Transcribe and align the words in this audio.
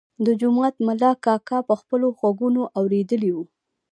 د 0.25 0.27
جومات 0.41 0.75
ملا 0.87 1.11
کاکا 1.25 1.57
په 1.69 1.73
خپلو 1.81 2.07
غوږونو 2.19 2.61
اورېدلی 2.79 3.31
و. 3.33 3.37